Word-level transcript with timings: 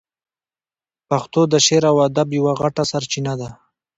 پښتو 1.09 1.41
د 1.51 1.53
شعر 1.65 1.83
او 1.91 1.97
ادب 2.07 2.27
یوه 2.39 2.53
غټه 2.61 2.83
سرچینه 2.91 3.33
ده. 3.41 3.49